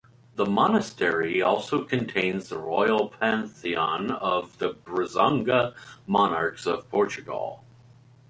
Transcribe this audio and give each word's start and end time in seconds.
The 0.33 0.47
monastery 0.47 1.43
also 1.43 1.83
contains 1.83 2.49
the 2.49 2.57
royal 2.57 3.09
pantheon 3.09 4.09
of 4.09 4.57
the 4.57 4.73
Braganza 4.73 5.75
monarchs 6.07 6.65
of 6.65 6.89
Portugal. 6.89 7.63